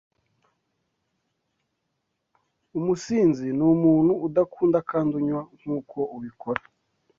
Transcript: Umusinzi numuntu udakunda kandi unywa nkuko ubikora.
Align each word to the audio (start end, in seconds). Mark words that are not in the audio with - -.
Umusinzi 2.77 3.47
numuntu 3.57 4.13
udakunda 4.27 4.77
kandi 4.89 5.11
unywa 5.19 5.41
nkuko 5.59 5.99
ubikora. 6.17 6.61